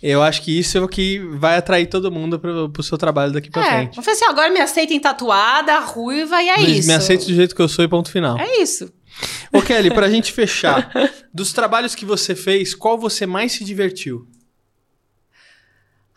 [0.01, 3.31] Eu acho que isso é o que vai atrair todo mundo pro, pro seu trabalho
[3.31, 3.97] daqui pra é, frente.
[3.97, 6.87] eu falei assim, agora me aceitem tatuada, ruiva, e é Mas isso.
[6.89, 8.37] Me aceito do jeito que eu sou e ponto final.
[8.37, 8.91] É isso.
[9.52, 10.91] Ô, Kelly, pra gente fechar,
[11.34, 14.28] dos trabalhos que você fez, qual você mais se divertiu?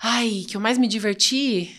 [0.02, 1.74] Ai, que eu mais me diverti...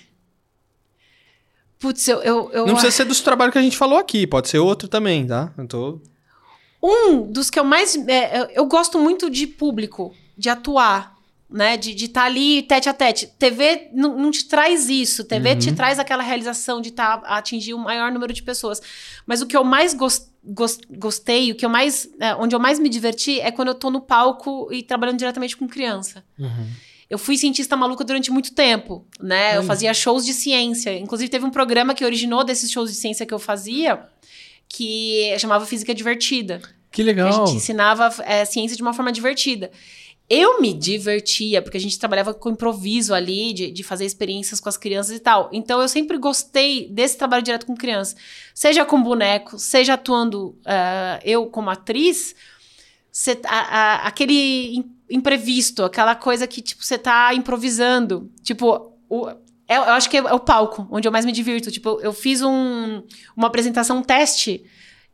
[1.80, 2.22] Putz, eu...
[2.24, 4.88] eu, eu Não precisa ser dos trabalhos que a gente falou aqui, pode ser outro
[4.88, 5.54] também, tá?
[5.58, 6.02] Eu tô...
[6.82, 7.96] Um dos que eu mais.
[8.08, 11.17] é, eu- eu gosto muito de público, de atuar,
[11.50, 11.78] né?
[11.78, 13.28] De estar ali tete a tete.
[13.40, 15.24] TV não, não te traz isso.
[15.24, 18.82] TV te traz aquela realização de tá, atingir o maior número de pessoas.
[19.26, 22.10] Mas o que eu mais gos- gos- gostei, o que eu mais.
[22.20, 25.56] é, onde eu mais me diverti é quando eu tô no palco e trabalhando diretamente
[25.56, 26.24] com criança.
[27.10, 29.54] Eu fui cientista maluca durante muito tempo, né?
[29.54, 29.68] Eu Olha.
[29.68, 30.98] fazia shows de ciência.
[31.00, 34.02] Inclusive, teve um programa que originou desses shows de ciência que eu fazia,
[34.68, 36.60] que chamava Física Divertida.
[36.92, 37.28] Que Que legal.
[37.30, 39.72] a gente ensinava é, ciência de uma forma divertida.
[40.30, 44.68] Eu me divertia, porque a gente trabalhava com improviso ali, de, de fazer experiências com
[44.68, 45.50] as crianças e tal.
[45.54, 48.14] Então, eu sempre gostei desse trabalho direto com criança.
[48.54, 52.36] Seja com boneco, seja atuando ah, eu como atriz,
[53.10, 53.60] cê- a-
[54.04, 58.30] a- aquele im- imprevisto, aquela coisa que, tipo, você tá improvisando.
[58.44, 59.30] Tipo, o,
[59.66, 61.72] é- eu acho que é o palco, onde eu mais me divirto.
[61.72, 63.02] Tipo, eu fiz um,
[63.34, 64.62] uma apresentação um teste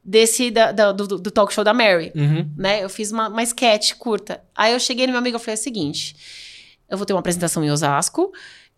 [0.04, 2.50] desse da- da- do, do talk show da Mary Uhum.
[2.58, 2.84] né?
[2.84, 4.44] Eu fiz uma, uma sketch curta.
[4.56, 6.16] Aí eu cheguei no meu amigo e falei o seguinte:
[6.90, 8.32] eu vou ter uma apresentação em Osasco.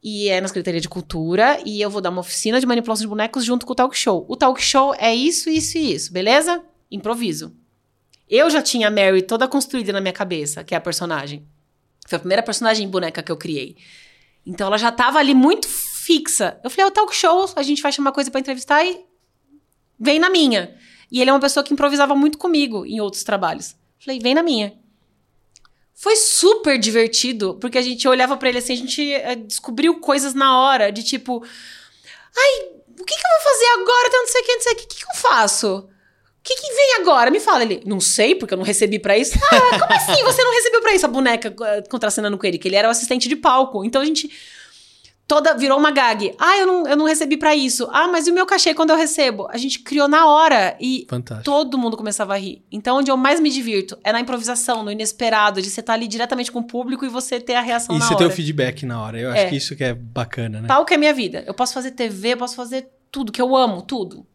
[0.08, 1.60] E é na Secretaria de Cultura.
[1.66, 4.24] E eu vou dar uma oficina de manipulação de bonecos junto com o talk show.
[4.30, 6.64] O talk show é isso, isso e isso, beleza?
[6.92, 7.56] Improviso.
[8.30, 11.44] Eu já tinha a Mary toda construída na minha cabeça, que é a personagem.
[12.08, 13.76] Foi a primeira personagem boneca que eu criei.
[14.46, 16.60] Então ela já tava ali muito fixa.
[16.64, 19.00] Eu falei, é o talk show, a gente vai chamar coisa pra entrevistar e
[20.00, 20.76] vem na minha.
[21.12, 23.76] E ele é uma pessoa que improvisava muito comigo em outros trabalhos.
[24.00, 24.74] Falei, vem na minha.
[25.94, 30.34] Foi super divertido, porque a gente olhava para ele assim, a gente eh, descobriu coisas
[30.34, 31.42] na hora, de tipo,
[32.38, 32.68] ai,
[33.00, 34.08] o que, que eu vou fazer agora?
[34.08, 35.78] Então, não sei o que, não sei o que, o que, que eu faço?
[35.78, 37.32] O que, que vem agora?
[37.32, 37.64] Me fala.
[37.64, 39.34] Ele, não sei, porque eu não recebi pra isso.
[39.52, 41.06] Ah, como assim você não recebeu pra isso?
[41.06, 43.84] A boneca eh, contracenando com ele, que ele era o assistente de palco.
[43.84, 44.30] Então a gente
[45.28, 46.34] toda virou uma gag.
[46.40, 47.88] Ah, eu não, eu não recebi pra isso.
[47.92, 49.48] Ah, mas e o meu cachê quando eu recebo?
[49.50, 51.44] A gente criou na hora e Fantástico.
[51.46, 52.64] todo mundo começava a rir.
[52.72, 56.08] Então, onde eu mais me divirto é na improvisação, no inesperado, de você estar ali
[56.08, 58.24] diretamente com o público e você ter a reação E na você hora.
[58.26, 59.20] ter o feedback na hora.
[59.20, 59.50] Eu acho É.
[59.50, 60.68] que isso que é bacana, né?
[60.68, 61.44] Palco é minha vida.
[61.48, 64.26] Eu posso fazer TV, eu posso fazer tudo, que eu amo, tudo.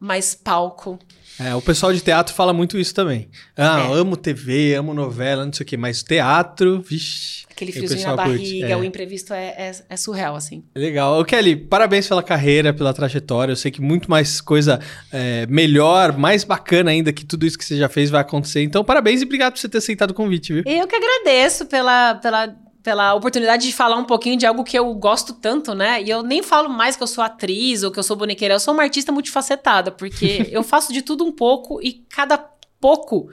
[0.00, 0.98] Mas palco.
[1.40, 3.28] É, o pessoal de teatro fala muito isso também.
[3.56, 3.92] Ah, É.
[3.94, 7.46] amo TV, amo novela, não sei o quê, mas teatro, vixi.
[7.58, 8.76] Aquele o friozinho na curte, barriga, é.
[8.76, 10.62] o imprevisto é, é, é surreal, assim.
[10.76, 11.18] Legal.
[11.18, 13.50] Ô, Kelly, parabéns pela carreira, pela trajetória.
[13.50, 14.78] Eu sei que muito mais coisa
[15.10, 18.62] é, melhor, mais bacana ainda que tudo isso que você já fez vai acontecer.
[18.62, 20.62] Então, parabéns e obrigado por você ter aceitado o convite, viu?
[20.64, 24.94] Eu que agradeço pela, pela, pela oportunidade de falar um pouquinho de algo que eu
[24.94, 26.00] gosto tanto, né?
[26.00, 28.60] E eu nem falo mais que eu sou atriz ou que eu sou bonequeira, eu
[28.60, 32.38] sou uma artista multifacetada, porque eu faço de tudo um pouco e cada
[32.80, 33.28] pouco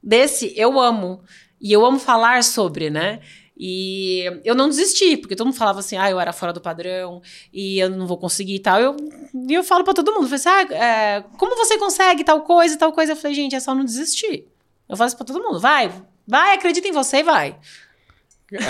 [0.00, 1.20] desse eu amo.
[1.60, 3.18] E eu amo falar sobre, né?
[3.58, 7.22] E eu não desisti, porque todo mundo falava assim, ah, eu era fora do padrão
[7.50, 8.78] e eu não vou conseguir e tal.
[8.78, 8.96] Eu,
[9.48, 12.42] e eu falo pra todo mundo, eu falei assim, ah, é, como você consegue tal
[12.42, 13.12] coisa e tal coisa?
[13.12, 14.46] Eu falei, gente, é só não desistir.
[14.86, 15.90] Eu falo isso pra todo mundo, vai,
[16.26, 17.56] vai, acredita em você e vai.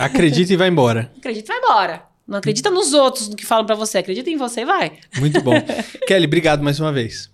[0.00, 1.12] Acredita e vai embora.
[1.18, 2.06] Acredita e vai embora.
[2.26, 3.98] Não acredita nos outros, no que falam pra você.
[3.98, 4.98] Acredita em você e vai.
[5.18, 5.54] Muito bom.
[6.08, 7.30] Kelly, obrigado mais uma vez.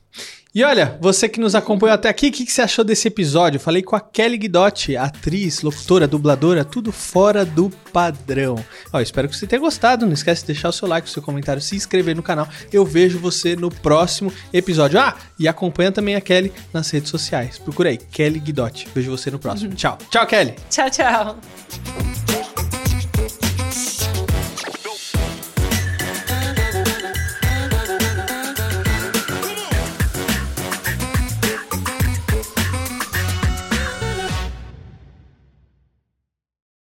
[0.54, 3.58] E olha, você que nos acompanhou até aqui, o que, que você achou desse episódio?
[3.58, 8.62] Falei com a Kelly Guidotti, atriz, locutora, dubladora, tudo fora do padrão.
[8.92, 10.04] Ó, espero que você tenha gostado.
[10.04, 12.46] Não esquece de deixar o seu like, o seu comentário, se inscrever no canal.
[12.70, 15.00] Eu vejo você no próximo episódio.
[15.00, 17.58] Ah, e acompanha também a Kelly nas redes sociais.
[17.58, 18.88] Procura aí, Kelly Guidotti.
[18.94, 19.72] Vejo você no próximo.
[19.74, 19.96] Tchau.
[20.10, 20.54] Tchau, Kelly.
[20.68, 22.31] Tchau, tchau.